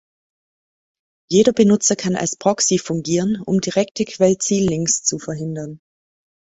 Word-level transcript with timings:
Jeder 1.29 1.53
Benutzer 1.53 1.95
kann 1.95 2.15
als 2.15 2.35
Proxy 2.35 2.79
fungieren, 2.79 3.39
um 3.39 3.61
direkte 3.61 4.03
Quell-Ziel-Links 4.03 5.03
zu 5.03 5.19
verhindern. 5.19 5.79